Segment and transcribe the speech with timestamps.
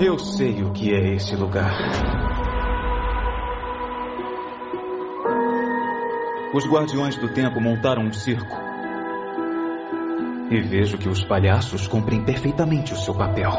[0.00, 1.72] Eu sei o que é esse lugar.
[6.54, 8.56] Os Guardiões do Tempo montaram um circo.
[10.50, 13.50] E vejo que os palhaços cumprem perfeitamente o seu papel.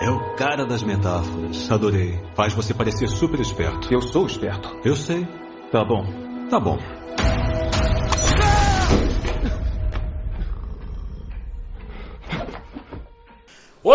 [0.00, 1.70] É o cara das metáforas.
[1.70, 2.18] Adorei.
[2.34, 3.92] Faz você parecer super esperto.
[3.92, 4.80] Eu sou esperto.
[4.84, 5.26] Eu sei.
[5.72, 6.04] Tá bom.
[6.48, 6.78] Tá bom.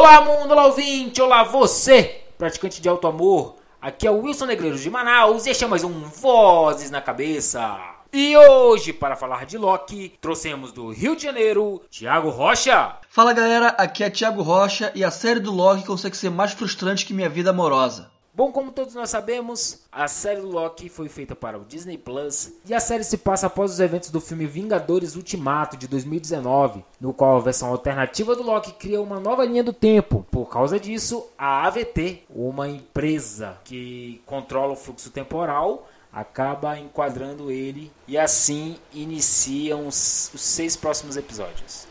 [0.02, 3.58] Olá, mundo, olá, ouvinte, olá, você, praticante de alto amor.
[3.80, 7.80] Aqui é o Wilson Negreiro de Manaus e este é mais um Vozes na Cabeça.
[8.12, 12.98] E hoje, para falar de Loki, trouxemos do Rio de Janeiro, Thiago Rocha.
[13.12, 17.06] Fala galera, aqui é Thiago Rocha e a série do Loki consegue ser mais frustrante
[17.06, 18.11] que minha vida amorosa.
[18.34, 22.74] Bom, como todos nós sabemos, a série Loki foi feita para o Disney Plus e
[22.74, 27.36] a série se passa após os eventos do filme Vingadores Ultimato de 2019, no qual
[27.36, 30.26] a versão alternativa do Loki cria uma nova linha do tempo.
[30.32, 37.92] Por causa disso, a AVT, uma empresa que controla o fluxo temporal, acaba enquadrando ele
[38.08, 41.86] e assim iniciam os, os seis próximos episódios.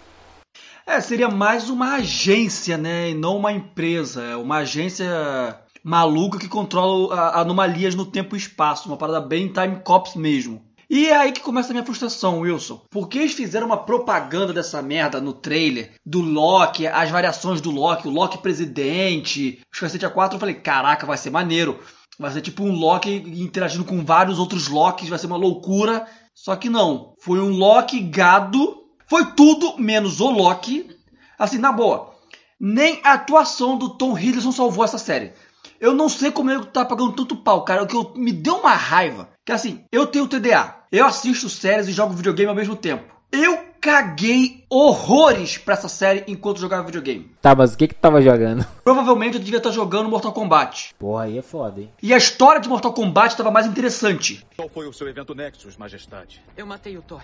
[0.86, 3.10] É, seria mais uma agência, né?
[3.10, 4.22] E não uma empresa.
[4.22, 5.06] É uma agência
[5.84, 8.88] maluca que controla a- anomalias no tempo e espaço.
[8.88, 10.62] Uma parada bem time cops mesmo.
[10.88, 12.82] E é aí que começa a minha frustração, Wilson.
[12.90, 18.08] Porque eles fizeram uma propaganda dessa merda no trailer do Loki, as variações do Loki,
[18.08, 20.32] o Loki presidente, os cacete A4.
[20.34, 21.78] Eu falei, caraca, vai ser maneiro.
[22.18, 26.06] Vai ser tipo um Loki interagindo com vários outros Lokis, vai ser uma loucura.
[26.34, 27.14] Só que não.
[27.20, 28.82] Foi um Loki gado.
[29.08, 30.90] Foi tudo menos o Loki.
[31.38, 32.10] Assim, na boa.
[32.58, 35.32] Nem a atuação do Tom Hiddleston salvou essa série.
[35.80, 37.82] Eu não sei como ele tá pagando tanto pau, cara.
[37.82, 39.30] O que eu- me deu uma raiva.
[39.46, 40.76] Que assim, eu tenho TDA.
[40.92, 43.14] Eu assisto séries e jogo videogame ao mesmo tempo.
[43.32, 47.30] Eu caguei horrores pra essa série enquanto jogava videogame.
[47.40, 48.66] Tá, mas o que que tava jogando?
[48.84, 50.94] Provavelmente eu devia estar jogando Mortal Kombat.
[50.98, 51.90] Porra, aí é foda, hein?
[52.02, 54.44] E a história de Mortal Kombat estava mais interessante.
[54.56, 56.42] Qual foi o seu evento Nexus, Majestade?
[56.56, 57.22] Eu matei o Thor.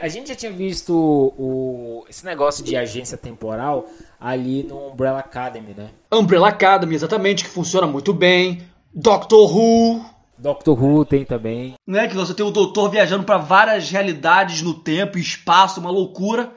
[0.00, 3.86] A gente já tinha visto o, esse negócio de agência temporal
[4.18, 5.90] ali no Umbrella Academy, né?
[6.12, 8.62] Umbrella Academy, exatamente, que funciona muito bem.
[8.94, 10.04] Doctor Who,
[10.38, 11.74] Doctor Who tem também.
[11.86, 12.08] né?
[12.08, 16.50] Que você tem o doutor viajando pra várias realidades no tempo e espaço, uma loucura.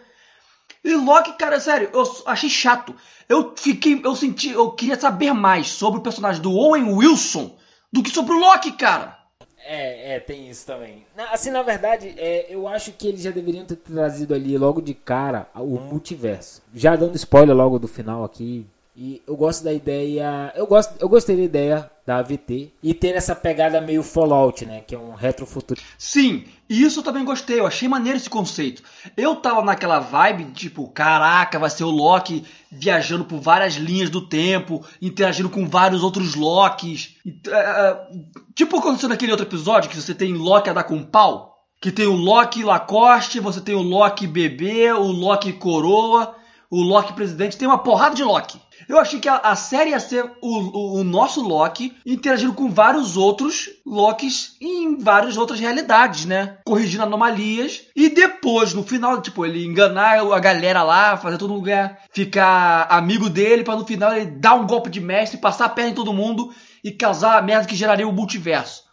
[0.84, 2.96] E Loki, cara, sério, eu achei chato.
[3.28, 7.56] Eu fiquei, eu senti, eu queria saber mais sobre o personagem do Owen Wilson
[7.92, 9.18] do que sobre o Loki, cara.
[9.66, 11.06] É, é, tem isso também.
[11.16, 14.82] Na- assim, na verdade, é, eu acho que eles já deveriam ter trazido ali logo
[14.82, 16.62] de cara o multiverso.
[16.74, 18.66] Já dando spoiler logo do final aqui.
[18.96, 20.54] E eu gosto da ideia.
[20.56, 24.82] Eu gosto, eu gostei da ideia da AVT e ter essa pegada meio Fallout, né?
[24.82, 25.82] Que é um retrofuturo.
[25.98, 28.84] Sim, isso eu também gostei, eu achei maneiro esse conceito.
[29.18, 34.28] Eu tava naquela vibe, tipo, caraca, vai ser o Loki viajando por várias linhas do
[34.28, 37.16] tempo, interagindo com vários outros Lokis.
[37.26, 38.08] E, é, é,
[38.54, 41.52] tipo aconteceu naquele outro episódio, que você tem Loki a dar com pau.
[41.82, 46.36] Que tem o Loki Lacoste, você tem o Loki bebê, o Loki coroa,
[46.74, 48.60] o Loki presidente, tem uma porrada de Loki.
[48.90, 52.68] Eu achei que a, a série ia ser o, o, o nosso Loki interagindo com
[52.68, 56.58] vários outros Lokis em várias outras realidades, né?
[56.66, 57.84] Corrigindo anomalias.
[57.96, 61.70] E depois, no final, tipo, ele enganar a galera lá, fazer todo mundo
[62.12, 65.92] ficar amigo dele, pra no final ele dar um golpe de mestre, passar a perna
[65.92, 66.52] em todo mundo
[66.84, 68.84] e causar a merda que geraria o multiverso.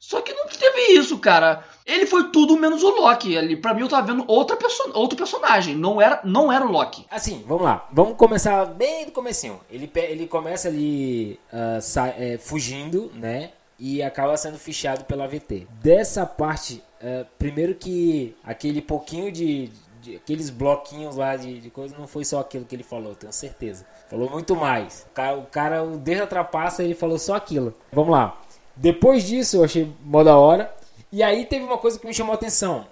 [0.00, 1.62] Só que não teve isso, cara.
[1.86, 3.36] Ele foi tudo menos o Loki.
[3.36, 5.74] Ali, pra mim, eu tava vendo outra perso outro personagem.
[5.74, 7.04] Não era, não era o Loki.
[7.10, 7.88] Assim, vamos lá.
[7.92, 9.60] Vamos começar bem do comecinho.
[9.70, 11.38] Ele, ele começa ali
[11.80, 13.50] sa- é, fugindo, né?
[13.78, 15.66] E acaba sendo fichado pela AVT.
[15.82, 19.70] Dessa parte, ah, primeiro que aquele pouquinho de,
[20.02, 23.32] de- aqueles bloquinhos lá de, de coisa não foi só aquilo que ele falou, tenho
[23.32, 23.86] certeza.
[24.10, 25.06] Falou muito mais.
[25.10, 27.72] O cara, o cara desde a trapaça, ele falou só aquilo.
[27.90, 28.38] Vamos lá.
[28.76, 30.72] Depois disso, eu achei mó da hora.
[31.12, 32.86] E aí teve uma coisa que me chamou a atenção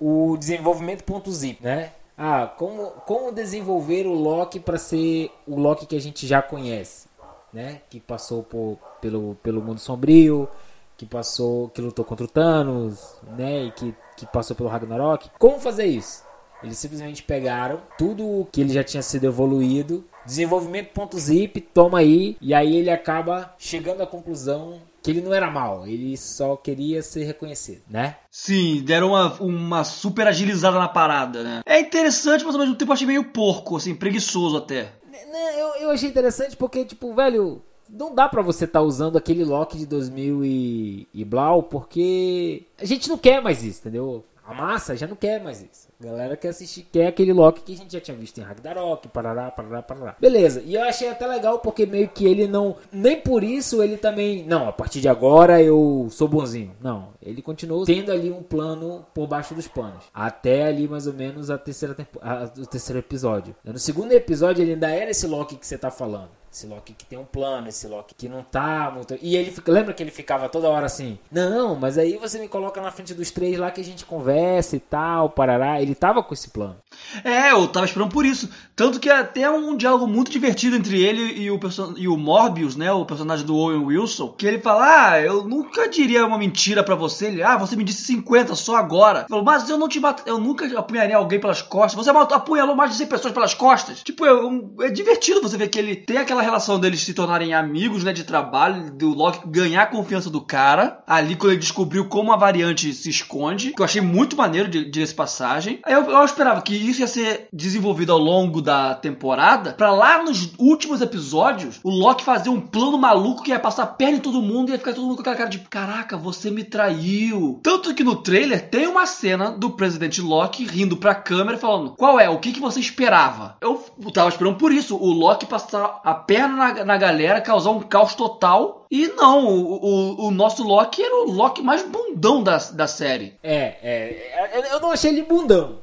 [0.00, 1.92] o desenvolvimento.zip, né?
[2.16, 7.08] Ah, como, como desenvolver o Loki para ser o Loki que a gente já conhece,
[7.52, 7.80] né?
[7.90, 10.48] Que passou por, pelo, pelo mundo sombrio,
[10.96, 13.64] que passou, que lutou contra o Thanos, né?
[13.64, 15.30] E que, que passou pelo Ragnarok.
[15.38, 16.24] Como fazer isso?
[16.62, 22.52] Eles simplesmente pegaram tudo o que ele já tinha sido evoluído, desenvolvimento.zip, toma aí, e
[22.52, 27.22] aí ele acaba chegando à conclusão que ele não era mal, ele só queria ser
[27.24, 28.16] reconhecido, né?
[28.28, 31.62] Sim, deram uma, uma super agilizada na parada, né?
[31.64, 34.92] É interessante, mas ao mesmo tempo eu achei meio porco, assim, preguiçoso até.
[35.08, 39.44] Né, Eu, eu achei interessante porque, tipo, velho, não dá pra você estar usando aquele
[39.44, 44.24] Loki de 2000 e, e Blau, porque a gente não quer mais isso, entendeu?
[44.44, 45.85] A massa já não quer mais isso.
[45.98, 49.50] Galera quer assistir, quer aquele Loki que a gente já tinha visto em Ragnarok, parará,
[49.50, 50.16] parará, parará.
[50.20, 52.76] Beleza, e eu achei até legal porque meio que ele não.
[52.92, 54.44] Nem por isso ele também.
[54.44, 56.76] Não, a partir de agora eu sou bonzinho.
[56.82, 60.04] Não, ele continuou tendo ali um plano por baixo dos panos.
[60.12, 63.56] Até ali mais ou menos a terceira tempo, a, o terceiro episódio.
[63.64, 66.28] No segundo episódio ele ainda era esse Loki que você tá falando.
[66.56, 69.14] Esse Loki que tem um plano, esse Loki que não tá muito.
[69.20, 72.48] E ele fica, lembra que ele ficava toda hora assim: Não, mas aí você me
[72.48, 75.82] coloca na frente dos três lá que a gente conversa e tal, parará.
[75.82, 76.78] Ele tava com esse plano.
[77.24, 78.48] É, eu tava esperando por isso.
[78.74, 81.58] Tanto que até um diálogo muito divertido entre ele e o,
[81.96, 82.92] e o Morbius, né?
[82.92, 84.34] O personagem do Owen Wilson.
[84.36, 87.26] Que ele fala: Ah, eu nunca diria uma mentira para você.
[87.26, 89.26] Ele, ah, você me disse 50 só agora.
[89.28, 90.00] Falou, mas eu não te.
[90.26, 91.94] Eu nunca apunharia alguém pelas costas.
[91.94, 94.02] Você apunhalou mais de 100 pessoas pelas costas.
[94.02, 94.74] Tipo, é, um...
[94.80, 98.24] é divertido você ver que ele tem aquela relação deles se tornarem amigos, né, de
[98.24, 102.92] trabalho, do Loki ganhar a confiança do cara, ali quando ele descobriu como a variante
[102.92, 105.80] se esconde, que eu achei muito maneiro, de, de passagem.
[105.86, 110.52] Eu, eu esperava que isso ia ser desenvolvido ao longo da temporada, para lá nos
[110.58, 114.42] últimos episódios, o Loki fazer um plano maluco que ia passar a perna em todo
[114.42, 117.60] mundo e ia ficar todo mundo com aquela cara de caraca, você me traiu.
[117.62, 122.18] Tanto que no trailer tem uma cena do presidente Loki rindo pra câmera falando, qual
[122.18, 123.56] é, o que, que você esperava?
[123.60, 123.82] Eu
[124.12, 128.14] tava esperando por isso, o Loki passar a perna na, na galera, causar um caos
[128.14, 128.86] total.
[128.90, 133.34] E não, o, o, o, nosso Loki era o Loki mais bundão da, da série.
[133.42, 135.80] É, é, eu não achei ele bundão,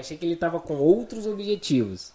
[0.00, 2.12] achei que ele tava com outros objetivos.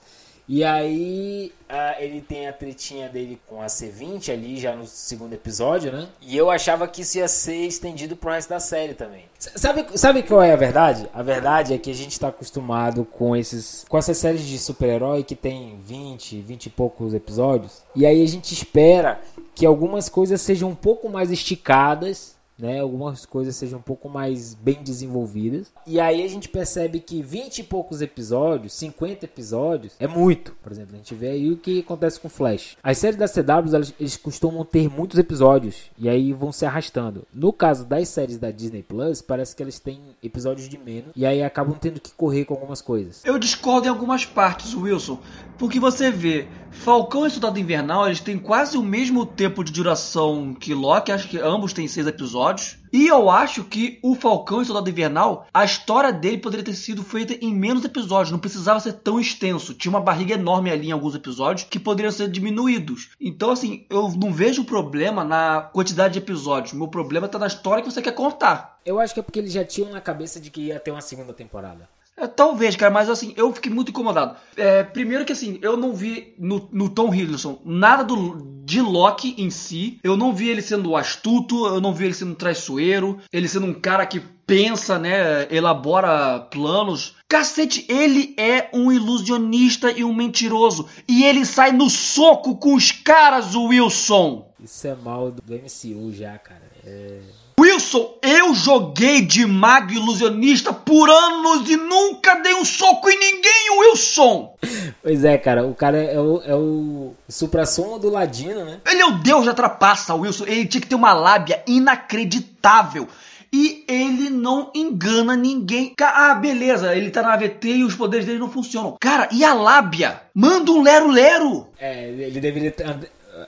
[0.47, 5.33] E aí uh, ele tem a tretinha dele com a C20 ali já no segundo
[5.33, 6.07] episódio, né?
[6.21, 9.25] E eu achava que isso ia ser estendido pro resto da série também.
[9.39, 11.09] Sabe, sabe qual é a verdade?
[11.11, 15.23] A verdade é que a gente está acostumado com esses com essas séries de super-herói
[15.23, 17.81] que tem 20, 20 e poucos episódios.
[17.95, 19.19] E aí a gente espera
[19.55, 24.53] que algumas coisas sejam um pouco mais esticadas né, algumas coisas sejam um pouco mais
[24.53, 25.71] bem desenvolvidas.
[25.85, 30.53] E aí a gente percebe que 20 e poucos episódios, 50 episódios, é muito.
[30.63, 32.77] Por exemplo, a gente vê aí o que acontece com Flash.
[32.81, 37.27] As séries da CW, elas, eles costumam ter muitos episódios e aí vão se arrastando.
[37.33, 41.25] No caso das séries da Disney Plus, parece que eles têm episódios de menos e
[41.25, 43.23] aí acabam tendo que correr com algumas coisas.
[43.25, 45.19] Eu discordo em algumas partes, Wilson,
[45.57, 50.53] porque você vê Falcão e Soldado Invernal, eles têm quase o mesmo tempo de duração
[50.53, 52.77] que Loki, acho que ambos têm seis episódios.
[52.93, 57.03] E eu acho que o Falcão e Soldado Invernal, a história dele poderia ter sido
[57.03, 59.73] feita em menos episódios, não precisava ser tão extenso.
[59.73, 63.09] Tinha uma barriga enorme ali em alguns episódios que poderiam ser diminuídos.
[63.19, 66.73] Então, assim, eu não vejo problema na quantidade de episódios.
[66.73, 68.79] Meu problema está na história que você quer contar.
[68.85, 71.01] Eu acho que é porque eles já tinham na cabeça de que ia ter uma
[71.01, 71.89] segunda temporada.
[72.17, 74.37] É, talvez, cara, mas assim, eu fiquei muito incomodado.
[74.55, 79.35] É, primeiro que assim, eu não vi no, no Tom Hiddleston nada do, de Loki
[79.37, 79.99] em si.
[80.01, 83.73] Eu não vi ele sendo astuto, eu não vi ele sendo traiçoeiro, ele sendo um
[83.73, 87.15] cara que pensa, né, elabora planos.
[87.27, 90.87] Cacete, ele é um ilusionista e um mentiroso.
[91.07, 94.47] E ele sai no soco com os caras, o Wilson.
[94.63, 96.71] Isso é mal do MCU já, cara.
[96.85, 97.19] É...
[97.65, 103.79] Wilson, eu joguei de mago ilusionista por anos e nunca dei um soco em ninguém,
[103.79, 104.55] Wilson!
[105.01, 108.79] Pois é, cara, o cara é o, é o supra-sumo do Ladino, né?
[108.85, 110.45] Ele é o deus da trapaça, Wilson.
[110.45, 113.07] Ele tinha que ter uma lábia inacreditável.
[113.51, 115.95] E ele não engana ninguém.
[115.99, 118.95] Ah, beleza, ele tá na AVT e os poderes dele não funcionam.
[118.99, 120.21] Cara, e a lábia?
[120.35, 121.67] Manda um lero-lero!
[121.79, 122.85] É, ele deveria ter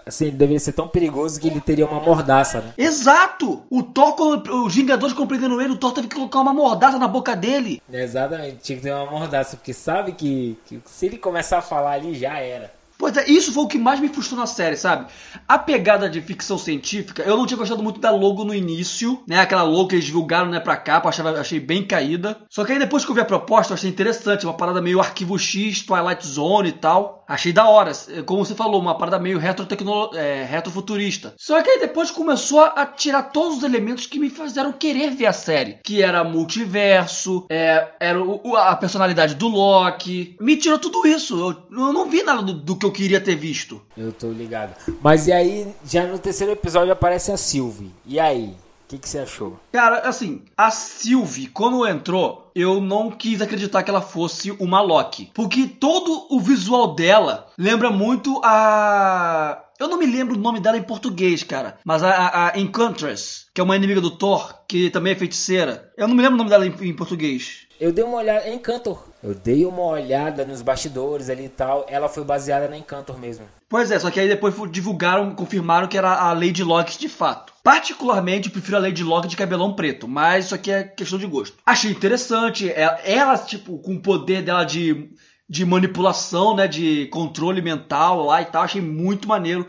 [0.05, 2.73] assim, ele deveria ser tão perigoso que ele teria uma mordaça, né?
[2.77, 3.63] Exato!
[3.69, 7.35] O Thor, os Vingadores compreendendo ele, o Thor teve que colocar uma mordaça na boca
[7.35, 7.81] dele.
[7.91, 11.91] Exatamente, tinha que ter uma mordaça, porque sabe que, que se ele começar a falar
[11.91, 12.77] ali, já era.
[12.97, 15.05] Pois é, isso foi o que mais me frustrou na série, sabe?
[15.47, 19.39] A pegada de ficção científica, eu não tinha gostado muito da logo no início, né?
[19.39, 22.37] Aquela logo que eles divulgaram, né, pra capa, achava, achei bem caída.
[22.49, 24.99] Só que aí depois que eu vi a proposta, eu achei interessante, uma parada meio
[24.99, 27.16] arquivo X, Twilight Zone e tal.
[27.27, 27.91] Achei da hora,
[28.25, 31.33] como você falou, uma parada meio é, retrofuturista.
[31.37, 35.25] Só que aí depois começou a tirar todos os elementos que me fizeram querer ver
[35.25, 35.79] a série.
[35.83, 40.37] Que era multiverso, é, era o, a personalidade do Loki.
[40.39, 41.37] Me tirou tudo isso.
[41.37, 43.81] Eu, eu não vi nada do, do que eu queria ter visto.
[43.97, 44.75] Eu tô ligado.
[45.01, 47.91] Mas e aí, já no terceiro episódio aparece a Sylvie.
[48.05, 48.55] E aí?
[48.87, 49.59] O que, que você achou?
[49.73, 55.29] Cara, assim, a Sylvie, quando entrou, eu não quis acreditar que ela fosse uma Loki.
[55.33, 59.61] Porque todo o visual dela lembra muito a.
[59.77, 61.77] Eu não me lembro o nome dela em português, cara.
[61.83, 65.91] Mas a, a, Encantress, que é uma inimiga do Thor, que também é feiticeira.
[65.97, 67.66] Eu não me lembro o nome dela em, em português.
[67.79, 69.03] Eu dei uma olhada em Encantor.
[69.23, 71.85] Eu dei uma olhada nos bastidores ali e tal.
[71.87, 73.45] Ela foi baseada na Encantor mesmo.
[73.69, 77.53] Pois é, só que aí depois divulgaram, confirmaram que era a Lady Locke de fato.
[77.63, 81.57] Particularmente, prefiro a Lady Locke de cabelão preto, mas isso aqui é questão de gosto.
[81.65, 85.11] Achei interessante, ela, ela tipo, com o poder dela de,
[85.47, 89.67] de manipulação, né, de controle mental lá e tal, achei muito maneiro.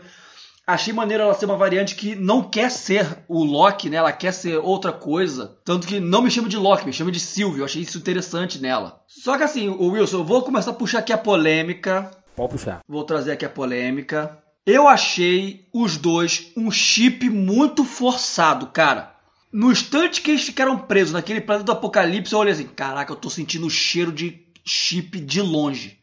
[0.69, 3.97] Achei maneiro ela ser uma variante que não quer ser o Loki, né?
[3.97, 5.57] Ela quer ser outra coisa.
[5.65, 7.57] Tanto que não me chama de Loki, me chama de Sylvie.
[7.57, 9.01] Eu achei isso interessante nela.
[9.07, 12.11] Só que assim, o Wilson, eu vou começar a puxar aqui a polêmica.
[12.35, 12.81] Pode puxar.
[12.87, 14.37] Vou trazer aqui a polêmica.
[14.63, 19.15] Eu achei os dois um chip muito forçado, cara.
[19.51, 23.17] No instante que eles ficaram presos naquele planeta do apocalipse, eu olhei assim: caraca, eu
[23.17, 25.98] tô sentindo o cheiro de chip de longe.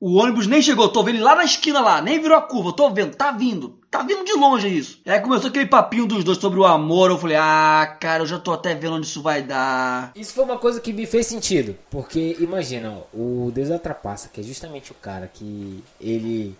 [0.00, 2.72] O ônibus nem chegou, tô vendo ele lá na esquina lá, nem virou a curva,
[2.72, 5.00] tô vendo, tá vindo, tá vindo de longe isso.
[5.04, 8.26] E aí começou aquele papinho dos dois sobre o amor, eu falei, ah, cara, eu
[8.26, 10.12] já tô até vendo onde isso vai dar.
[10.14, 14.40] Isso foi uma coisa que me fez sentido, porque imagina, o Deus da Trapaça, que
[14.40, 16.54] é justamente o cara que ele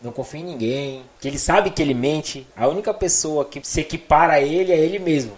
[0.00, 3.80] não confia em ninguém, que ele sabe que ele mente, a única pessoa que se
[3.80, 5.32] equipara a ele é ele mesmo,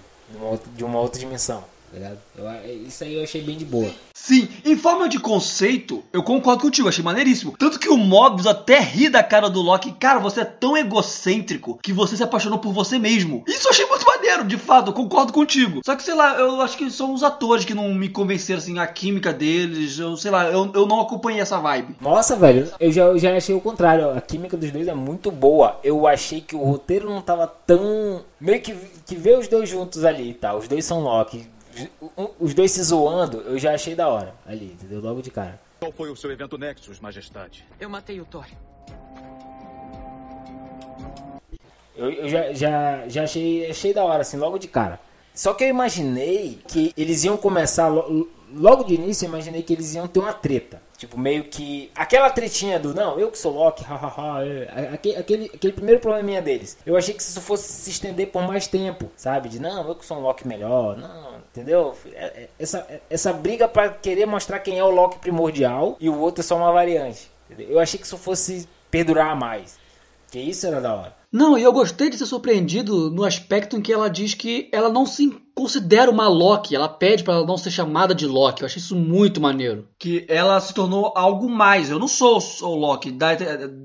[0.74, 1.64] de uma outra dimensão.
[2.00, 3.90] Tá eu, isso aí eu achei bem de boa.
[4.12, 7.54] Sim, em forma de conceito, eu concordo contigo, achei maneiríssimo.
[7.58, 9.92] Tanto que o Mobius até ri da cara do Loki.
[9.92, 13.44] Cara, você é tão egocêntrico que você se apaixonou por você mesmo.
[13.46, 15.80] Isso eu achei muito maneiro, de fato, eu concordo contigo.
[15.84, 18.78] Só que, sei lá, eu acho que são os atores que não me convenceram, assim,
[18.78, 19.98] a química deles.
[19.98, 21.96] Eu, sei lá, eu, eu não acompanhei essa vibe.
[22.00, 24.10] Nossa, velho, eu já, eu já achei o contrário.
[24.10, 25.78] A química dos dois é muito boa.
[25.82, 28.22] Eu achei que o roteiro não tava tão.
[28.40, 28.74] Meio que,
[29.06, 30.54] que ver os dois juntos ali tá?
[30.54, 31.46] Os dois são Loki
[32.38, 34.34] os dois se zoando, eu já achei da hora.
[34.46, 35.00] Ali, entendeu?
[35.00, 35.60] Logo de cara.
[35.80, 37.64] Qual foi o seu evento Nexus, Majestade?
[37.78, 38.46] Eu matei o Thor.
[41.96, 45.00] Eu, eu já, já, já achei, achei da hora, assim, logo de cara.
[45.34, 47.90] Só que eu imaginei que eles iam começar,
[48.56, 50.80] logo de início, eu imaginei que eles iam ter uma treta.
[50.96, 51.90] Tipo, meio que.
[51.94, 54.44] Aquela tretinha do não, eu que sou Loki, hahaha.
[54.44, 56.78] É, aquele, aquele, aquele primeiro probleminha deles.
[56.86, 59.48] Eu achei que isso fosse se estender por mais tempo, sabe?
[59.48, 60.96] De não, eu que sou um Loki melhor.
[60.96, 61.94] Não, entendeu?
[62.12, 66.18] É, é, essa, essa briga para querer mostrar quem é o Loki primordial e o
[66.18, 67.30] outro é só uma variante.
[67.58, 69.78] Eu achei que isso fosse perdurar mais.
[70.30, 71.16] Que isso era da hora.
[71.32, 74.88] Não, e eu gostei de ser surpreendido no aspecto em que ela diz que ela
[74.88, 78.60] não se considera uma Loki, ela pede para ela não ser chamada de Loki.
[78.60, 79.88] Eu achei isso muito maneiro.
[79.98, 81.88] Que ela se tornou algo mais.
[81.88, 83.16] Eu não sou o Loki.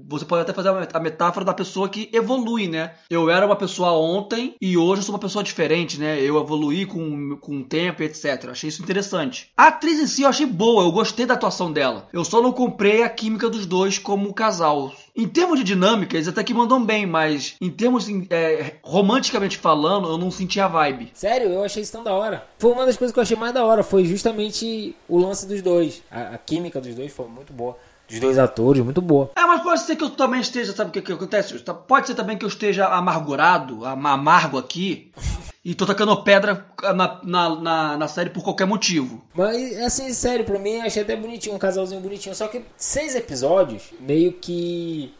[0.09, 2.95] Você pode até fazer a metáfora da pessoa que evolui, né?
[3.09, 6.19] Eu era uma pessoa ontem e hoje eu sou uma pessoa diferente, né?
[6.21, 8.49] Eu evoluí com, com o tempo, etc.
[8.49, 9.49] Achei isso interessante.
[9.55, 12.09] A atriz em si eu achei boa, eu gostei da atuação dela.
[12.11, 14.91] Eu só não comprei a química dos dois como casal.
[15.15, 20.07] Em termos de dinâmica, eles até que mandam bem, mas em termos é, romanticamente falando,
[20.07, 21.11] eu não senti a vibe.
[21.13, 22.45] Sério, eu achei isso tão da hora.
[22.57, 25.61] Foi uma das coisas que eu achei mais da hora, foi justamente o lance dos
[25.61, 26.01] dois.
[26.11, 27.77] A, a química dos dois foi muito boa
[28.11, 29.31] dos dois atores, muito boa.
[29.35, 31.57] É, mas pode ser que eu também esteja, sabe o que, que acontece?
[31.87, 35.11] Pode ser também que eu esteja amargurado, amargo aqui,
[35.63, 39.21] e tô tacando pedra na, na, na, na, série por qualquer motivo.
[39.33, 42.35] Mas, assim, sério, pra mim achei até bonitinho, um casalzinho bonitinho.
[42.35, 45.13] Só que seis episódios, meio que.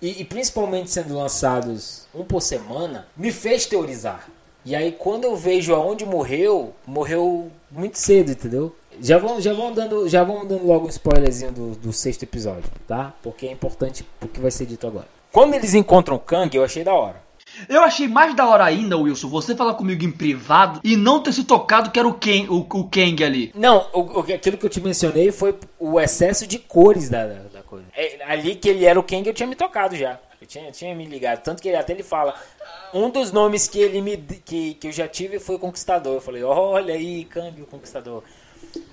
[0.00, 4.28] E, e principalmente sendo lançados um por semana, me fez teorizar.
[4.64, 8.74] E aí quando eu vejo aonde morreu, morreu muito cedo, entendeu?
[9.00, 12.70] Já vão, já vão dando, já vão dando logo um spoilerzinho do, do sexto episódio,
[12.86, 13.14] tá?
[13.22, 15.06] Porque é importante porque vai ser dito agora.
[15.32, 17.28] Quando eles encontram Kang, eu achei da hora.
[17.68, 21.32] Eu achei mais da hora ainda, Wilson, você falar comigo em privado e não ter
[21.32, 23.52] se tocado que era o Kang, o, o Kang ali.
[23.54, 27.86] Não, o, aquilo que eu te mencionei foi o excesso de cores da, da coisa.
[27.94, 30.18] É, ali que ele era o Kang, eu tinha me tocado já.
[30.40, 31.42] Eu tinha, tinha me ligado.
[31.42, 32.34] Tanto que ele até ele fala.
[32.94, 36.14] Um dos nomes que ele me que, que eu já tive foi Conquistador.
[36.14, 38.22] Eu falei, olha aí, Kang, o Conquistador.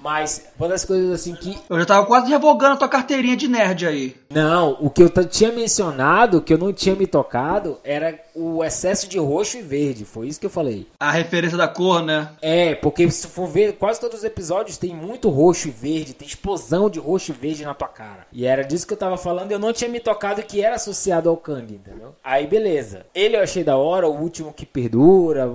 [0.05, 1.57] Mas uma das coisas assim que.
[1.67, 4.15] Eu já tava quase revogando a tua carteirinha de nerd aí.
[4.29, 9.07] Não, o que eu tinha mencionado, que eu não tinha me tocado, era o excesso
[9.07, 10.05] de roxo e verde.
[10.05, 10.87] Foi isso que eu falei.
[10.99, 12.29] A referência da cor, né?
[12.39, 16.27] É, porque se for ver, quase todos os episódios tem muito roxo e verde, tem
[16.27, 18.27] explosão de roxo e verde na tua cara.
[18.31, 21.29] E era disso que eu tava falando, eu não tinha me tocado que era associado
[21.29, 22.13] ao Kang, entendeu?
[22.23, 23.07] Aí beleza.
[23.15, 25.49] Ele eu achei da hora, o último que perdura,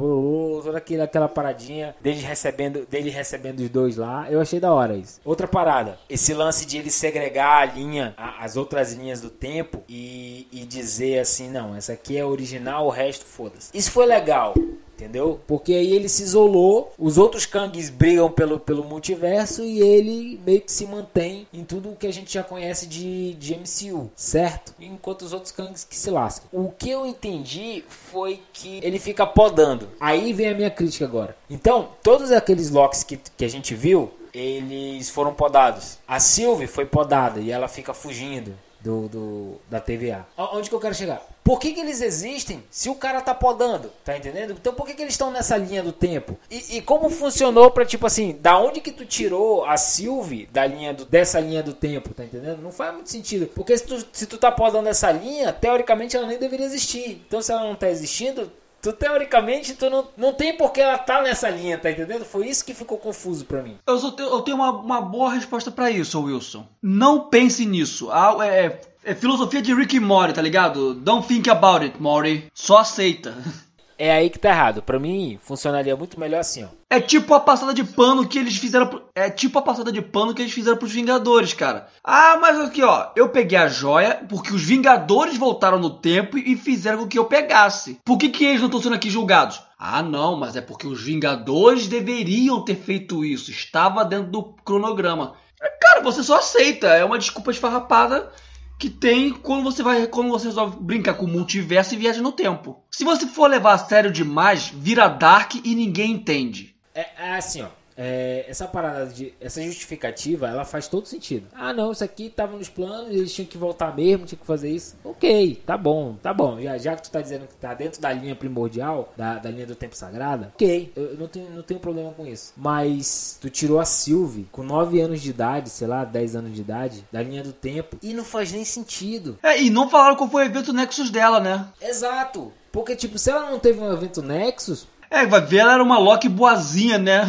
[0.64, 4.26] toda aquela, aquela paradinha dele recebendo, dele recebendo os dois lá.
[4.30, 5.20] Eu achei da hora isso.
[5.24, 10.46] Outra parada, esse lance de ele segregar a linha, as outras linhas do tempo e,
[10.52, 13.70] e dizer assim, não, essa aqui é original o resto foda-se.
[13.74, 14.54] Isso foi legal.
[15.00, 15.40] Entendeu?
[15.46, 20.60] Porque aí ele se isolou, os outros Kangs brigam pelo, pelo multiverso e ele meio
[20.60, 24.74] que se mantém em tudo que a gente já conhece de, de MCU, certo?
[24.78, 26.50] Enquanto os outros Kangs que se lascam.
[26.52, 29.88] O que eu entendi foi que ele fica podando.
[29.98, 31.34] Aí vem a minha crítica agora.
[31.48, 35.98] Então, todos aqueles Locks que, que a gente viu, eles foram podados.
[36.06, 40.26] A Sylvie foi podada e ela fica fugindo do, do da TVA.
[40.36, 41.22] Onde que eu quero chegar?
[41.44, 43.90] Por que, que eles existem se o cara tá podando?
[44.04, 44.52] Tá entendendo?
[44.52, 46.38] Então por que, que eles estão nessa linha do tempo?
[46.50, 50.66] E, e, como funcionou pra, tipo assim, da onde que tu tirou a Sylvie da
[50.66, 52.14] linha do, dessa linha do tempo?
[52.14, 52.62] Tá entendendo?
[52.62, 53.46] Não faz muito sentido.
[53.48, 57.22] Porque se tu, se tu tá podando essa linha, teoricamente ela nem deveria existir.
[57.26, 58.50] Então se ela não tá existindo,
[58.82, 62.24] Tu, teoricamente, tu não, não tem por que ela tá nessa linha, tá entendendo?
[62.24, 63.76] Foi isso que ficou confuso para mim.
[63.86, 66.66] Eu, tenho, eu tenho uma, uma boa resposta para isso, Wilson.
[66.82, 68.10] Não pense nisso.
[68.10, 70.94] Ah, é, é filosofia de Rick e Morty, tá ligado?
[70.94, 72.46] Don't think about it, Morty.
[72.54, 73.34] Só aceita.
[74.02, 74.80] É aí que tá errado.
[74.80, 76.68] Pra mim, funcionaria muito melhor assim, ó.
[76.88, 78.86] É tipo a passada de pano que eles fizeram.
[78.86, 79.02] Pro...
[79.14, 81.86] É tipo a passada de pano que eles fizeram pros Vingadores, cara.
[82.02, 83.10] Ah, mas aqui, ó.
[83.14, 87.26] Eu peguei a joia porque os Vingadores voltaram no tempo e fizeram com que eu
[87.26, 88.00] pegasse.
[88.02, 89.60] Por que, que eles não estão sendo aqui julgados?
[89.78, 93.50] Ah, não, mas é porque os Vingadores deveriam ter feito isso.
[93.50, 95.34] Estava dentro do cronograma.
[95.78, 96.86] Cara, você só aceita.
[96.86, 98.32] É uma desculpa esfarrapada
[98.80, 102.32] que tem quando você vai quando você resolve brincar com o multiverso e viaja no
[102.32, 102.82] tempo.
[102.90, 106.74] Se você for levar a sério demais, vira dark e ninguém entende.
[106.94, 111.46] É, é assim, ó é, essa parada de essa justificativa ela faz todo sentido.
[111.54, 114.70] Ah não isso aqui tava nos planos eles tinham que voltar mesmo tinham que fazer
[114.70, 114.96] isso.
[115.04, 116.58] Ok tá bom tá bom.
[116.58, 119.66] Já, já que tu tá dizendo que tá dentro da linha primordial da, da linha
[119.66, 122.54] do tempo sagrada ok eu não tenho, não tenho problema com isso.
[122.56, 126.62] Mas tu tirou a Sylvie com 9 anos de idade sei lá 10 anos de
[126.62, 129.38] idade da linha do tempo e não faz nem sentido.
[129.42, 131.68] É e não falaram qual foi o evento Nexus dela né?
[131.82, 132.50] Exato.
[132.72, 135.98] Porque tipo se ela não teve um evento Nexus é, vai ver, ela era uma
[135.98, 137.22] Loki boazinha, né?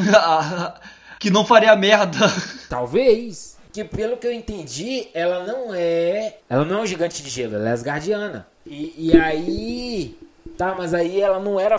[1.19, 2.19] que não faria merda.
[2.69, 3.57] Talvez.
[3.73, 6.37] Que pelo que eu entendi, ela não é.
[6.49, 8.45] Ela não é um gigante de gelo, ela é asgardiana.
[8.65, 10.17] E, e aí.
[10.57, 11.77] Tá, mas aí ela não era.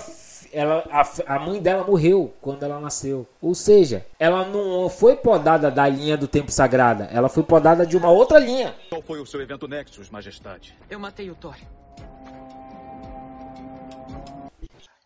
[0.53, 3.27] Ela, a, a mãe dela morreu quando ela nasceu.
[3.41, 7.09] Ou seja, ela não foi podada da linha do tempo sagrada.
[7.13, 8.75] Ela foi podada de uma outra linha.
[8.91, 10.75] Qual foi o seu evento Nexus, Majestade?
[10.91, 11.57] Eu matei o Thor.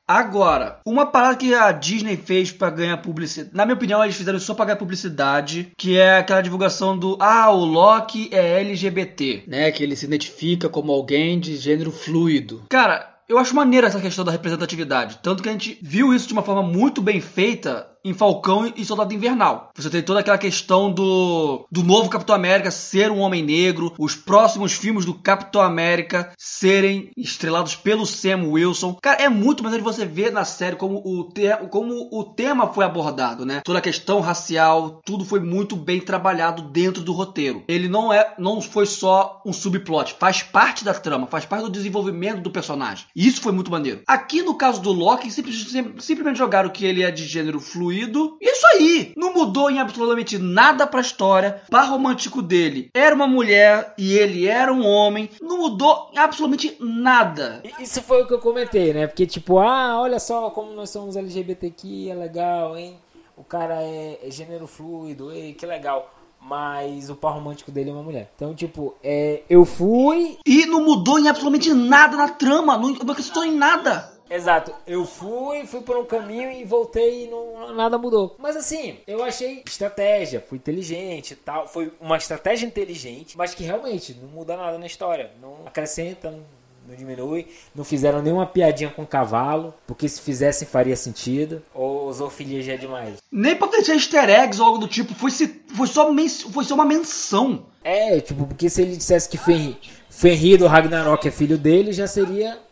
[0.06, 3.50] Agora, uma parada que a Disney fez para ganhar publicidade.
[3.52, 5.72] Na minha opinião, eles fizeram só pra ganhar publicidade.
[5.76, 7.18] Que é aquela divulgação do.
[7.20, 9.44] Ah, o Loki é LGBT.
[9.48, 9.70] Né?
[9.72, 12.64] Que ele se identifica como alguém de gênero fluido.
[12.68, 15.18] Cara, eu acho maneira essa questão da representatividade.
[15.20, 18.84] Tanto que a gente viu isso de uma forma muito bem feita em Falcão e
[18.84, 19.72] Soldado Invernal.
[19.74, 24.14] Você tem toda aquela questão do, do novo Capitão América ser um homem negro, os
[24.14, 28.96] próximos filmes do Capitão América serem estrelados pelo Sam Wilson.
[29.02, 32.84] Cara, é muito maneiro você ver na série como o, te, como o tema foi
[32.84, 33.60] abordado, né?
[33.64, 37.64] Toda a questão racial, tudo foi muito bem trabalhado dentro do roteiro.
[37.66, 41.70] Ele não é, não foi só um subplot, faz parte da trama, faz parte do
[41.70, 43.06] desenvolvimento do personagem.
[43.16, 44.02] E isso foi muito maneiro.
[44.06, 48.36] Aqui no caso do Loki, simplesmente, simplesmente jogaram que ele é de gênero fluido concluído.
[48.40, 49.12] Isso aí!
[49.16, 51.62] Não mudou em absolutamente nada pra história.
[51.68, 55.30] O par romântico dele era uma mulher e ele era um homem.
[55.40, 57.62] Não mudou em absolutamente nada.
[57.80, 59.06] Isso foi o que eu comentei, né?
[59.06, 62.98] Porque, tipo, ah, olha só como nós somos LGBTQ, é legal, hein?
[63.36, 66.12] O cara é, é gênero fluido, ei, que legal
[66.48, 68.30] mas o par romântico dele é uma mulher.
[68.36, 70.38] Então, tipo, é, eu fui.
[70.46, 74.15] E não mudou em absolutamente nada na trama, não, não acrescentou em nada.
[74.30, 74.74] Exato.
[74.86, 78.36] Eu fui, fui por um caminho e voltei e não, nada mudou.
[78.38, 81.66] Mas assim, eu achei estratégia, fui inteligente e tal.
[81.68, 85.30] Foi uma estratégia inteligente, mas que realmente não muda nada na história.
[85.40, 86.40] Não acrescenta, não,
[86.88, 87.46] não diminui.
[87.74, 91.62] Não fizeram nenhuma piadinha com cavalo, porque se fizessem faria sentido.
[91.74, 93.18] Ou zoofilia já é demais.
[93.30, 95.14] Nem pra ter easter eggs ou algo do tipo.
[95.14, 96.12] Foi, se, foi, só,
[96.52, 97.64] foi só uma menção.
[97.82, 99.76] É, tipo, porque se ele dissesse que Fenrir,
[100.10, 102.65] Fenrir do Ragnarok é filho dele, já seria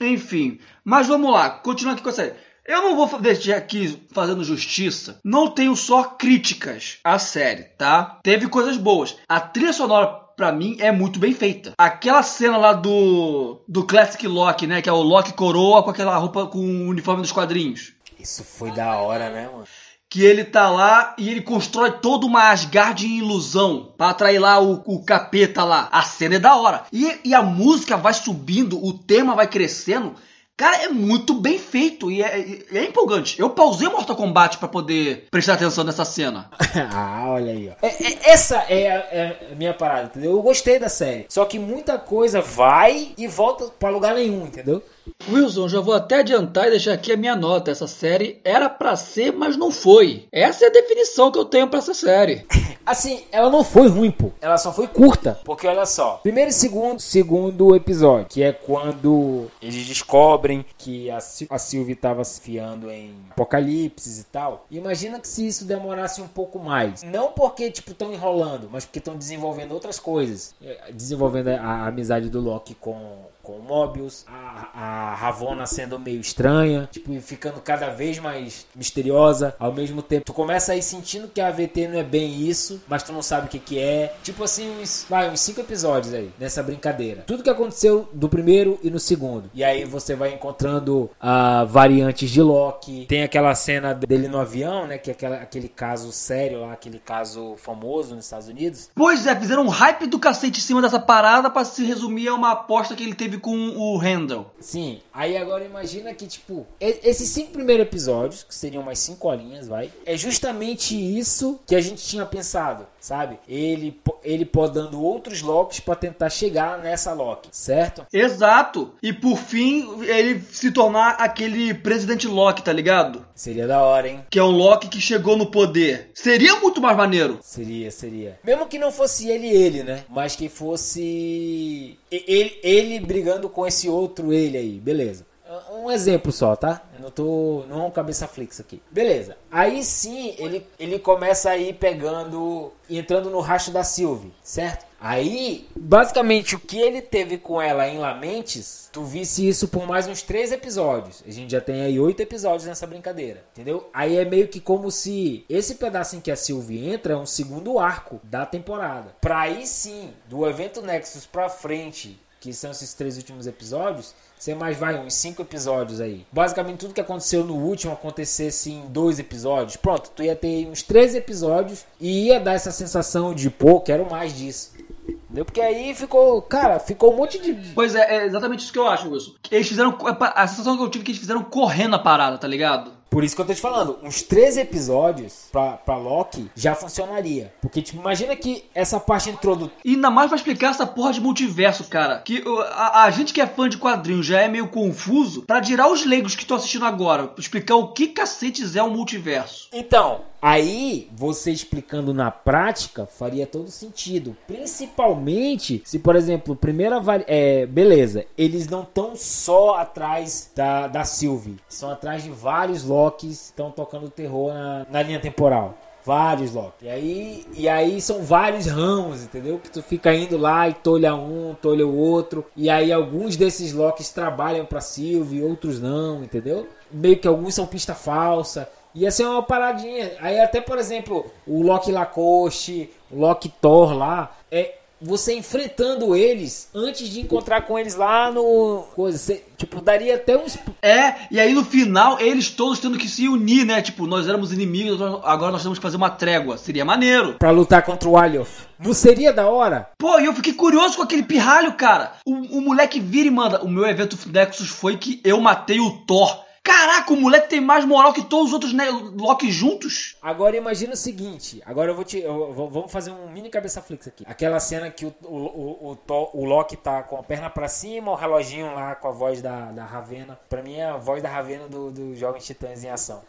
[0.00, 2.34] enfim, mas vamos lá, continuando aqui com a série.
[2.66, 5.18] Eu não vou deixar aqui fazendo justiça.
[5.24, 8.20] Não tenho só críticas à série, tá?
[8.22, 9.16] Teve coisas boas.
[9.26, 10.06] A trilha sonora
[10.36, 11.72] pra mim é muito bem feita.
[11.78, 16.16] Aquela cena lá do do Classic Loki, né, que é o Loki coroa com aquela
[16.18, 17.94] roupa com o uniforme dos quadrinhos.
[18.20, 19.64] Isso foi da hora, né, mano?
[20.10, 24.58] Que ele tá lá e ele constrói toda uma Asgard em ilusão para atrair lá
[24.60, 25.88] o, o, capeta lá.
[25.92, 26.84] A cena é da hora.
[26.92, 30.14] E, e, a música vai subindo, o tema vai crescendo.
[30.56, 33.38] Cara, é muito bem feito e é, é empolgante.
[33.38, 36.50] Eu pausei Mortal Kombat para poder prestar atenção nessa cena.
[36.92, 37.86] ah, olha aí, ó.
[37.86, 40.32] É, é, essa é a, é a, minha parada, entendeu?
[40.32, 41.26] Eu gostei da série.
[41.28, 44.82] Só que muita coisa vai e volta para lugar nenhum, entendeu?
[45.30, 47.70] Wilson, já vou até adiantar e deixar aqui a minha nota.
[47.70, 50.26] Essa série era pra ser, mas não foi.
[50.32, 52.46] Essa é a definição que eu tenho pra essa série.
[52.88, 54.30] Assim, ela não foi ruim, pô.
[54.40, 55.38] Ela só foi curta.
[55.44, 56.20] Porque olha só.
[56.22, 61.94] Primeiro e segundo, segundo episódio, que é quando eles descobrem que a, Sil a Sylvie
[61.94, 64.64] tava se fiando em apocalipses e tal.
[64.70, 67.02] Imagina que se isso demorasse um pouco mais.
[67.02, 70.54] Não porque, tipo, estão enrolando, mas porque estão desenvolvendo outras coisas.
[70.62, 73.18] É, desenvolvendo a, a amizade do Loki com
[73.48, 79.56] com o Mobius, a, a Ravonna sendo meio estranha, tipo, ficando cada vez mais misteriosa.
[79.58, 83.02] Ao mesmo tempo, tu começa aí sentindo que a AVT não é bem isso, mas
[83.02, 84.14] tu não sabe o que que é.
[84.22, 87.22] Tipo assim, uns, vai, uns cinco episódios aí, nessa brincadeira.
[87.26, 89.50] Tudo que aconteceu do primeiro e no segundo.
[89.54, 93.06] E aí você vai encontrando uh, variantes de Loki.
[93.06, 96.98] Tem aquela cena dele no avião, né, que é aquela, aquele caso sério lá, aquele
[96.98, 98.90] caso famoso nos Estados Unidos.
[98.94, 102.34] Pois é, fizeram um hype do cacete em cima dessa parada para se resumir a
[102.34, 104.50] uma aposta que ele teve com o Randall.
[104.60, 109.68] Sim, aí agora imagina que, tipo, esses cinco primeiros episódios, que seriam mais cinco horinhas,
[109.68, 113.38] vai, é justamente isso que a gente tinha pensado, sabe?
[113.48, 118.06] Ele, ele podando outros Locks para tentar chegar nessa Loki, certo?
[118.12, 118.92] Exato.
[119.02, 123.24] E por fim, ele se tornar aquele presidente Loki, tá ligado?
[123.34, 124.24] Seria da hora, hein?
[124.30, 126.10] Que é um Loki que chegou no poder.
[126.14, 127.38] Seria muito mais maneiro.
[127.42, 128.38] Seria, seria.
[128.44, 130.04] Mesmo que não fosse ele ele, né?
[130.08, 135.26] Mas que fosse ele, ele brigando com esse outro ele aí, beleza.
[135.72, 136.82] Um exemplo só, tá?
[137.08, 137.64] Não tô.
[137.68, 138.82] Não é um cabeça flex aqui.
[138.90, 139.36] Beleza.
[139.50, 142.72] Aí sim ele, ele começa a ir pegando.
[142.88, 144.86] entrando no rastro da Sylvie, certo?
[145.00, 150.08] Aí, basicamente, o que ele teve com ela em Lamentes, tu visse isso por mais
[150.08, 151.22] uns três episódios.
[151.24, 153.88] A gente já tem aí oito episódios nessa brincadeira, entendeu?
[153.94, 157.26] Aí é meio que como se esse pedaço em que a Sylvie entra é um
[157.26, 159.14] segundo arco da temporada.
[159.20, 164.54] Pra aí sim, do evento Nexus pra frente, que são esses três últimos episódios, você
[164.54, 166.26] mais vai uns cinco episódios aí.
[166.32, 169.76] Basicamente tudo que aconteceu no último acontecesse em dois episódios.
[169.76, 174.08] Pronto, tu ia ter uns três episódios e ia dar essa sensação de, pô, quero
[174.08, 174.72] mais disso.
[175.08, 175.44] Entendeu?
[175.44, 177.54] Porque aí ficou, cara, ficou um monte de.
[177.74, 179.32] Pois é, é exatamente isso que eu acho, Wilson.
[179.50, 179.96] Eles fizeram.
[180.20, 182.97] A sensação que eu tive é que eles fizeram correndo a parada, tá ligado?
[183.10, 187.52] Por isso que eu tô te falando, uns três episódios pra, pra Loki já funcionaria.
[187.60, 189.74] Porque, tipo, imagina que essa parte introdutória.
[189.84, 192.18] Ainda mais pra explicar essa porra de multiverso, cara.
[192.18, 192.42] Que
[192.72, 195.42] a, a gente que é fã de quadrinhos já é meio confuso.
[195.42, 199.68] Pra tirar os leigos que estão assistindo agora, explicar o que cacetes é um multiverso.
[199.72, 204.36] Então, Aí, você explicando na prática, faria todo sentido.
[204.46, 211.56] Principalmente se, por exemplo, primeira é, beleza, eles não estão só atrás da, da Sylvie,
[211.68, 215.76] são atrás de vários Locks estão tocando terror na, na linha temporal.
[216.04, 216.86] Vários Loki.
[216.86, 219.58] E aí, e aí são vários ramos, entendeu?
[219.58, 222.46] Que tu fica indo lá e tolha um, tolha o outro.
[222.56, 226.66] E aí alguns desses Locks trabalham pra Sylvie, outros não, entendeu?
[226.90, 228.70] Meio que alguns são pista falsa.
[228.98, 230.12] Ia ser uma paradinha.
[230.20, 236.68] Aí até, por exemplo, o Loki Lacoste, o Loki Thor lá, é você enfrentando eles
[236.74, 241.38] antes de encontrar com eles lá no coisa, você, tipo, daria até uns É, e
[241.38, 243.80] aí no final eles todos tendo que se unir, né?
[243.80, 246.58] Tipo, nós éramos inimigos, agora nós temos que fazer uma trégua.
[246.58, 247.34] Seria maneiro.
[247.34, 248.66] Para lutar contra o Alioth.
[248.80, 249.90] Não seria da hora?
[249.96, 252.14] Pô, e eu fiquei curioso com aquele pirralho, cara.
[252.26, 253.62] O, o moleque vira e manda.
[253.62, 256.47] O meu evento Nexus foi que eu matei o Thor.
[256.68, 258.84] Caraca, o moleque tem mais moral que todos os outros né,
[259.16, 260.16] Loki juntos.
[260.20, 262.18] Agora imagina o seguinte, agora eu vou te.
[262.18, 264.22] Eu vamos fazer um mini cabeça flex aqui.
[264.26, 268.10] Aquela cena que o, o, o, o, o Loki tá com a perna para cima,
[268.10, 270.38] o reloginho lá com a voz da, da Ravena.
[270.46, 273.22] Pra mim é a voz da Ravena do, do Jovens Titãs em Ação.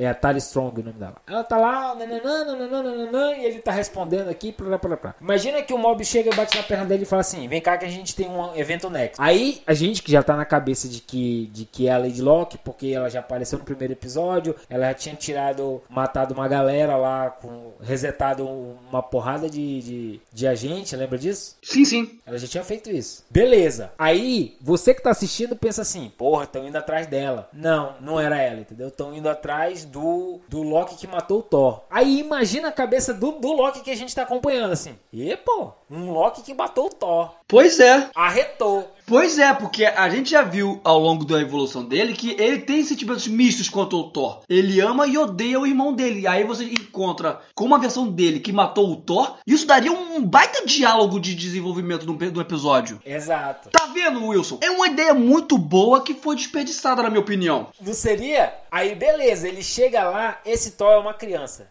[0.00, 1.16] É a Tali Strong o nome dela.
[1.26, 4.50] Ela tá lá, nananã, nananã, nananã, e ele tá respondendo aqui.
[4.50, 5.14] Plá, plá, plá.
[5.20, 7.76] Imagina que o mob chega e bate na perna dele e fala assim: vem cá
[7.76, 9.20] que a gente tem um evento next.
[9.20, 12.22] Aí a gente que já tá na cabeça de que, de que é a Lady
[12.22, 16.96] Locke, porque ela já apareceu no primeiro episódio, ela já tinha tirado, matado uma galera
[16.96, 21.58] lá, com resetado uma porrada de, de, de agente, lembra disso?
[21.62, 22.20] Sim, sim.
[22.24, 23.22] Ela já tinha feito isso.
[23.28, 23.92] Beleza.
[23.98, 27.50] Aí, você que tá assistindo pensa assim: porra, estão indo atrás dela.
[27.52, 28.88] Não, não era ela, entendeu?
[28.88, 31.80] Estão indo atrás do, do Loki que matou o Thor.
[31.90, 34.96] Aí imagina a cabeça do, do Loki que a gente tá acompanhando, assim.
[35.12, 37.34] E, pô, um Loki que matou o Thor.
[37.48, 38.08] Pois é.
[38.14, 38.88] Arretou.
[39.10, 42.84] Pois é, porque a gente já viu ao longo da evolução dele que ele tem
[42.84, 44.42] sentimentos mistos contra o Thor.
[44.48, 46.28] Ele ama e odeia o irmão dele.
[46.28, 49.34] Aí você encontra com uma versão dele que matou o Thor.
[49.44, 53.00] Isso daria um baita diálogo de desenvolvimento do, do episódio.
[53.04, 53.70] Exato.
[53.70, 54.60] Tá vendo, Wilson?
[54.62, 57.66] É uma ideia muito boa que foi desperdiçada, na minha opinião.
[57.80, 58.54] Não seria?
[58.70, 61.68] Aí beleza, ele chega lá, esse Thor é uma criança.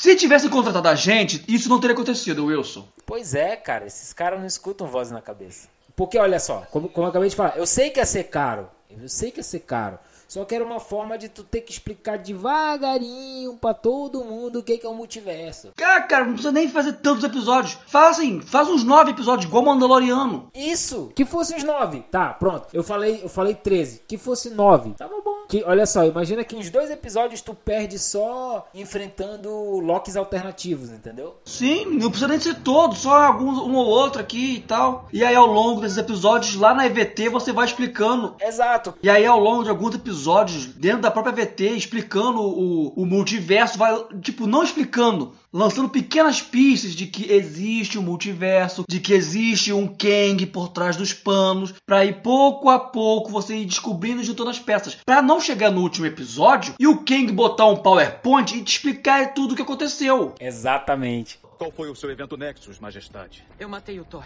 [0.00, 2.88] Se tivessem contratado a gente, isso não teria acontecido, Wilson.
[3.04, 5.68] Pois é, cara, esses caras não escutam voz na cabeça.
[5.94, 8.66] Porque olha só, como, como eu acabei de falar, eu sei que ia ser caro.
[8.88, 9.98] Eu sei que ia ser caro.
[10.26, 14.62] Só que era uma forma de tu ter que explicar devagarinho pra todo mundo o
[14.62, 15.72] que, que é o multiverso.
[15.76, 17.76] Cara, cara, não precisa nem fazer tantos episódios.
[17.86, 20.48] Faz assim, faz uns nove episódios, igual Mandaloriano.
[20.54, 21.12] Isso!
[21.14, 22.00] Que fosse uns nove.
[22.10, 22.68] Tá, pronto.
[22.72, 24.00] Eu falei, eu falei 13.
[24.08, 24.94] Que fosse nove.
[24.94, 25.39] Tava bom.
[25.50, 31.38] Que, olha só, imagina que uns dois episódios tu perde só enfrentando Locks alternativos, entendeu?
[31.44, 35.08] Sim, não precisa nem ser todos, só alguns, um ou outro aqui e tal.
[35.12, 38.36] E aí ao longo desses episódios, lá na EVT, você vai explicando.
[38.40, 38.94] Exato.
[39.02, 43.76] E aí ao longo de alguns episódios, dentro da própria EVT, explicando o, o multiverso,
[43.76, 49.72] vai, tipo, não explicando, lançando pequenas pistas de que existe um multiverso, de que existe
[49.72, 54.24] um Kang por trás dos panos, pra ir pouco a pouco você ir descobrindo e
[54.24, 54.96] juntando as peças.
[55.04, 59.34] Pra não chegar no último episódio e o Kang botar um PowerPoint e te explicar
[59.34, 60.34] tudo o que aconteceu.
[60.40, 61.38] Exatamente.
[61.58, 63.44] Qual foi o seu evento Nexus, Majestade?
[63.58, 64.24] Eu matei o Thor.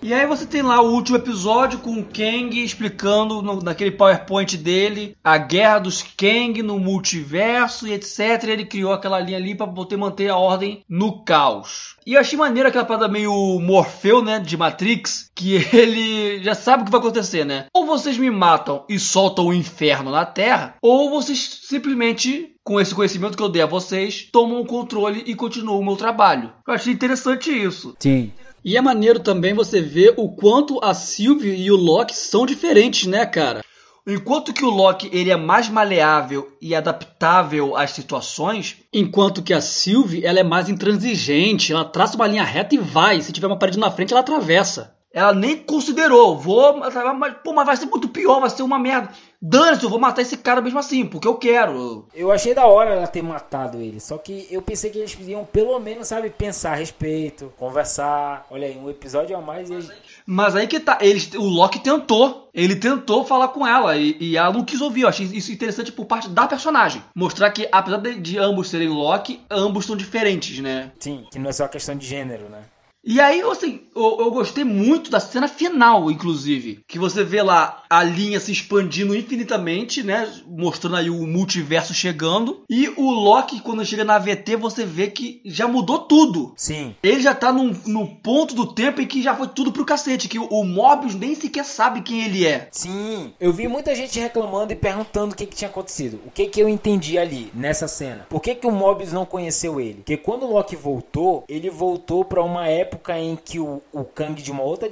[0.00, 4.56] E aí você tem lá o último episódio com o Kang explicando no, naquele PowerPoint
[4.56, 8.44] dele a guerra dos Kang no multiverso e etc.
[8.44, 11.96] Ele criou aquela linha ali para poder manter a ordem no caos.
[12.06, 16.82] E eu achei maneiro aquela parada meio Morfeu, né, de Matrix, que ele já sabe
[16.82, 17.66] o que vai acontecer, né?
[17.74, 22.94] Ou vocês me matam e soltam o inferno na Terra, ou vocês simplesmente com esse
[22.94, 26.52] conhecimento que eu dei a vocês, tomam o controle e continuam o meu trabalho.
[26.66, 27.94] Eu achei interessante isso.
[27.98, 28.30] Sim.
[28.64, 33.06] E é maneiro também você ver o quanto a Sylvie e o Loki são diferentes,
[33.06, 33.64] né, cara?
[34.06, 39.60] Enquanto que o Loki ele é mais maleável e adaptável às situações, Enquanto que a
[39.60, 43.20] Sylvie, ela é mais intransigente, ela traça uma linha reta e vai.
[43.20, 44.97] Se tiver uma parede na frente, ela atravessa.
[45.18, 46.36] Ela nem considerou.
[46.38, 46.94] Vou, mas,
[47.42, 49.10] pô, mas vai ser muito pior, vai ser uma merda.
[49.40, 52.06] Dane-se, eu vou matar esse cara mesmo assim, porque eu quero.
[52.12, 54.00] Eu achei da hora ela ter matado ele.
[54.00, 58.46] Só que eu pensei que eles podiam, pelo menos, sabe, pensar a respeito, conversar.
[58.50, 59.92] Olha aí, um episódio a mais e eles-
[60.26, 62.48] Mas aí que tá, eles, o Loki tentou.
[62.52, 65.02] Ele tentou falar com ela e, e ela não quis ouvir.
[65.02, 67.00] Eu achei isso interessante por parte da personagem.
[67.14, 70.90] Mostrar que, apesar de, de ambos serem Loki, ambos são diferentes, né?
[70.98, 72.62] Sim, que não é só questão de gênero, né?
[73.10, 76.80] E aí, assim, eu, eu gostei muito da cena final, inclusive.
[76.86, 80.30] Que você vê lá a linha se expandindo infinitamente, né?
[80.46, 82.64] Mostrando aí o multiverso chegando.
[82.68, 86.52] E o Loki, quando chega na AVT, você vê que já mudou tudo.
[86.54, 86.94] Sim.
[87.02, 90.28] Ele já tá num, num ponto do tempo em que já foi tudo pro cacete.
[90.28, 92.68] Que o, o Mobius nem sequer sabe quem ele é.
[92.70, 96.20] Sim, eu vi muita gente reclamando e perguntando o que, que tinha acontecido.
[96.26, 98.26] O que, que eu entendi ali nessa cena?
[98.28, 99.94] Por que, que o Mobius não conheceu ele?
[99.94, 104.40] Porque quando o Loki voltou, ele voltou pra uma época em que o, o Kang
[104.40, 104.88] de uma outra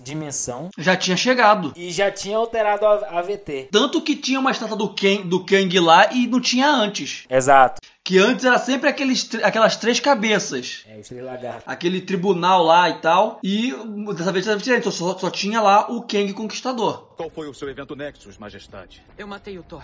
[0.00, 1.72] dimensão Já tinha chegado.
[1.76, 3.68] e já tinha alterado a, a VT.
[3.72, 7.24] Tanto que tinha uma estátua do Kang, do Kang lá e não tinha antes.
[7.28, 7.80] Exato.
[8.04, 10.84] Que antes era sempre aqueles, aquelas três cabeças.
[10.88, 11.64] É, os três lagartos.
[11.66, 13.40] aquele tribunal lá e tal.
[13.42, 13.72] E
[14.16, 17.08] dessa vez era diferente, só, só tinha lá o Kang Conquistador.
[17.16, 19.02] Qual foi o seu evento Nexus, Majestade?
[19.18, 19.82] Eu matei o Thor.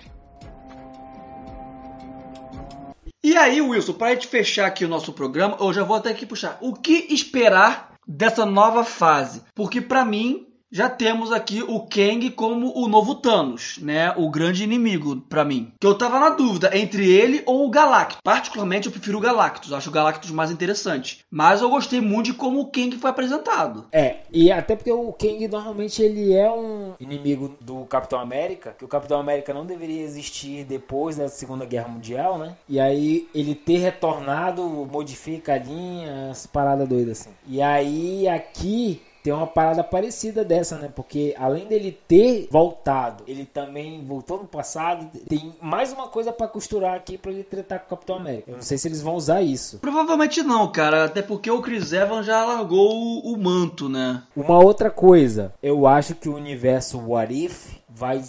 [3.24, 6.26] E aí, Wilson, para gente fechar aqui o nosso programa, eu já vou até aqui
[6.26, 6.58] puxar.
[6.60, 9.42] O que esperar dessa nova fase?
[9.54, 14.14] Porque pra mim já temos aqui o Kang como o novo Thanos, né?
[14.16, 15.70] O grande inimigo pra mim.
[15.78, 18.18] Que eu tava na dúvida entre ele ou o Galactus.
[18.24, 21.24] Particularmente eu prefiro o Galactus, acho o Galactus mais interessante.
[21.30, 23.86] Mas eu gostei muito de como o Kang foi apresentado.
[23.92, 28.84] É, e até porque o Kang normalmente ele é um inimigo do Capitão América, que
[28.84, 32.56] o Capitão América não deveria existir depois da Segunda Guerra Mundial, né?
[32.68, 37.30] E aí ele ter retornado modifica a linha, as paradas doidas assim.
[37.46, 40.90] E aí aqui tem uma parada parecida dessa, né?
[40.94, 45.10] Porque além dele ter voltado, ele também voltou no passado.
[45.28, 48.50] Tem mais uma coisa pra costurar aqui pra ele tretar com o Capitão América.
[48.50, 49.78] Eu não sei se eles vão usar isso.
[49.78, 51.04] Provavelmente não, cara.
[51.04, 54.22] Até porque o Chris Evans já largou o, o manto, né?
[54.34, 58.22] Uma outra coisa, eu acho que o universo What If vai,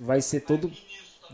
[0.00, 0.70] vai ser todo.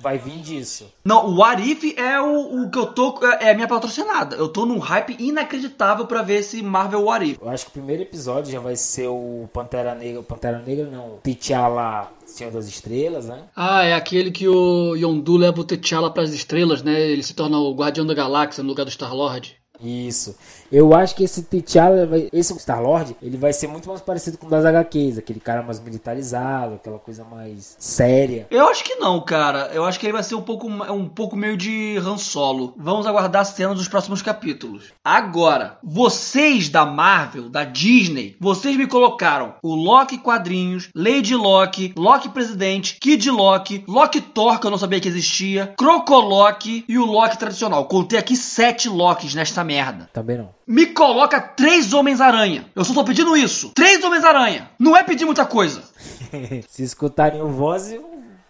[0.00, 0.92] Vai vir disso.
[1.04, 3.18] Não, o Arif é o, o que eu tô.
[3.40, 4.36] É a minha patrocinada.
[4.36, 7.38] Eu tô num hype inacreditável pra ver esse Marvel Arif.
[7.40, 10.22] Eu acho que o primeiro episódio já vai ser o Pantera Negra.
[10.22, 11.18] Pantera Negra não.
[11.22, 13.42] T'Challa, Senhor das Estrelas, né?
[13.56, 17.00] Ah, é aquele que o Yondu leva o T'Challa pras estrelas, né?
[17.00, 19.57] Ele se torna o Guardião da Galáxia no lugar do Star-Lord.
[19.80, 20.36] Isso.
[20.70, 24.50] Eu acho que esse T'Challa, esse Star-Lord, ele vai ser muito mais parecido com o
[24.50, 28.46] das HQs, aquele cara mais militarizado, aquela coisa mais séria.
[28.50, 29.70] Eu acho que não, cara.
[29.72, 32.74] Eu acho que ele vai ser um pouco, um pouco meio de Han Solo.
[32.76, 34.92] Vamos aguardar as cenas dos próximos capítulos.
[35.04, 42.28] Agora, vocês da Marvel, da Disney, vocês me colocaram o Loki quadrinhos, Lady Loki, Loki
[42.28, 47.38] presidente, Kid Loki, Loki Thor, que eu não sabia que existia, Crocoloki e o Loki
[47.38, 47.86] tradicional.
[47.86, 50.08] Contei aqui sete Lokis nesta merda.
[50.12, 50.54] Também não.
[50.66, 52.66] Me coloca três Homens-Aranha.
[52.74, 53.70] Eu só tô pedindo isso.
[53.74, 54.70] Três Homens-Aranha.
[54.78, 55.82] Não é pedir muita coisa.
[56.68, 57.94] Se escutarem o voz,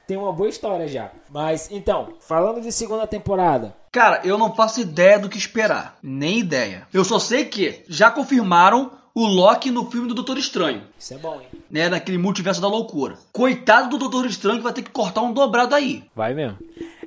[0.07, 1.11] tem uma boa história já.
[1.31, 5.99] Mas, então, falando de segunda temporada, Cara, eu não faço ideia do que esperar.
[6.03, 6.87] Nem ideia.
[6.93, 10.83] Eu só sei que já confirmaram o Loki no filme do Doutor Estranho.
[10.99, 11.49] isso é bom, hein?
[11.71, 13.17] Né, naquele multiverso da loucura.
[13.33, 16.05] Coitado do Doutor Estranho que vai ter que cortar um dobrado aí.
[16.15, 16.59] Vai mesmo.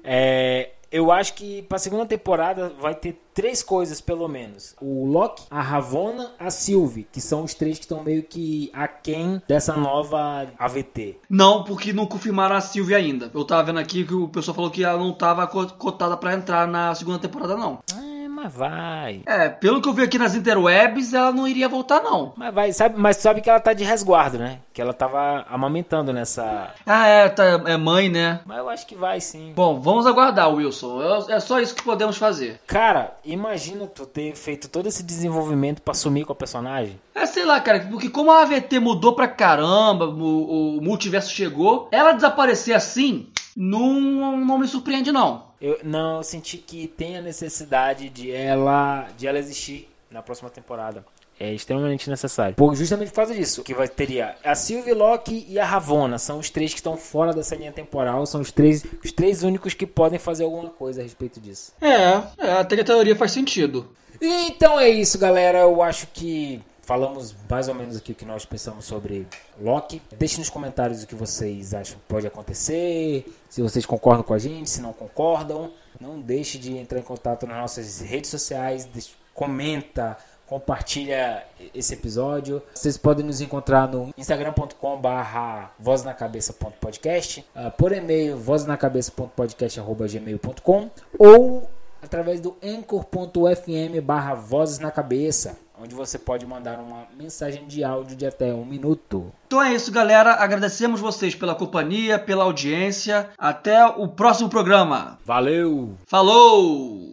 [0.03, 4.75] É, eu acho que pra segunda temporada vai ter três coisas, pelo menos.
[4.81, 9.41] O Loki, a Ravonna, a Sylvie, que são os três que estão meio que aquém
[9.47, 11.17] dessa nova AVT.
[11.29, 13.31] Não, porque não confirmaram a Sylvie ainda.
[13.33, 16.33] Eu tava vendo aqui que o pessoal falou que ela não tava co- cotada pra
[16.33, 17.79] entrar na segunda temporada, não.
[17.95, 18.10] É,
[18.41, 19.21] mas vai.
[19.25, 22.33] É, pelo que eu vi aqui nas interwebs, ela não iria voltar, não.
[22.35, 24.59] Mas vai, sabe, mas sabe que ela tá de resguardo, né?
[24.73, 26.73] Que ela tava amamentando nessa.
[26.85, 28.39] Ah, é, tá, é mãe, né?
[28.45, 29.53] Mas eu acho que vai sim.
[29.55, 31.01] Bom, vamos aguardar, Wilson.
[31.29, 32.59] É é só isso que podemos fazer.
[32.65, 36.99] Cara, imagina tu ter feito todo esse desenvolvimento pra sumir com a personagem.
[37.13, 41.87] É, sei lá, cara, porque como a AVT mudou pra caramba, o, o multiverso chegou,
[41.91, 45.50] ela desaparecer assim, não, não me surpreende, não.
[45.61, 50.49] Eu não eu senti que tem a necessidade de ela de ela existir na próxima
[50.49, 51.05] temporada.
[51.39, 52.53] É extremamente necessário.
[52.55, 56.19] Por, justamente por causa disso, que vai teria a Sylvie Loki e a Ravonna.
[56.19, 58.25] São os três que estão fora dessa linha temporal.
[58.27, 61.73] São os três, os três únicos que podem fazer alguma coisa a respeito disso.
[61.81, 63.89] É, é, até que a teoria faz sentido.
[64.21, 65.59] Então é isso, galera.
[65.61, 69.27] Eu acho que falamos mais ou menos aqui o que nós pensamos sobre
[69.59, 70.01] Loki.
[70.17, 74.39] Deixe nos comentários o que vocês acham que pode acontecer, se vocês concordam com a
[74.39, 75.71] gente, se não concordam.
[75.99, 78.87] Não deixe de entrar em contato nas nossas redes sociais,
[79.33, 80.17] comenta,
[80.51, 82.61] compartilha esse episódio.
[82.73, 91.69] Vocês podem nos encontrar no instagram.com barra voznacabeça.podcast, ah, por e-mail voznacabeça.podcast.gmail.com ou
[92.01, 98.15] através do anchor.fm barra vozes na cabeça, onde você pode mandar uma mensagem de áudio
[98.15, 99.31] de até um minuto.
[99.47, 100.33] Então é isso, galera.
[100.33, 103.29] Agradecemos vocês pela companhia, pela audiência.
[103.37, 105.17] Até o próximo programa.
[105.25, 105.95] Valeu!
[106.05, 107.10] Falou!